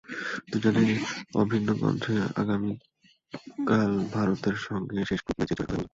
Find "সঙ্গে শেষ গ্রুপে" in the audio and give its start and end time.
4.67-5.39